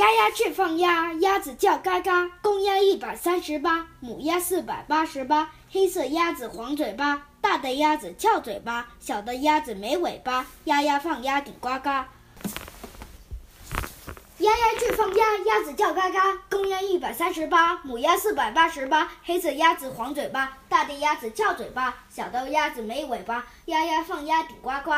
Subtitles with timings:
[0.00, 11.90] 鸭鸭去放鸭鸭子叫嘎嘎公鸭一百三十八母鸭四百八十八黑色鸭子黄嘴巴大的鸭子翘嘴巴小的鸭子没尾巴鸭鸭放鸭顶呱呱。
[14.38, 24.92] 鸭鸭去放鸭鸭子叫嘎嘎公鸭一百三十八母鸭四百八十八黑色鸭子黄嘴巴大的鸭子翘嘴巴小的鸭子没尾巴鸭鸭放鸭顶呱呱。